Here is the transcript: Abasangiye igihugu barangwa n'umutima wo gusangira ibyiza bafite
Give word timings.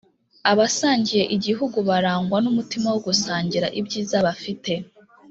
Abasangiye 0.51 1.23
igihugu 1.35 1.77
barangwa 1.89 2.37
n'umutima 2.43 2.87
wo 2.93 2.99
gusangira 3.07 3.67
ibyiza 3.79 4.17
bafite 4.27 4.71